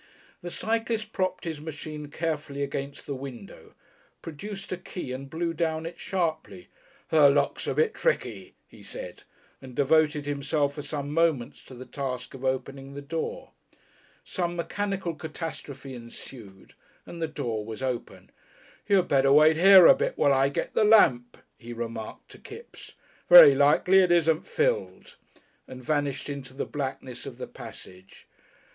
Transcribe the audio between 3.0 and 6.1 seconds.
the window, produced a key and blew down it